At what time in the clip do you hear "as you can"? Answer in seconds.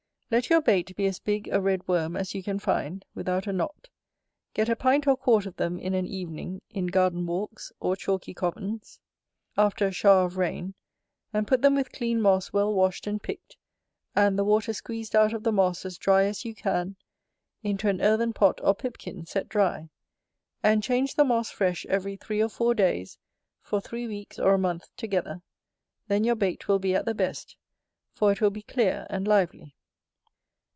2.15-2.57, 16.23-16.95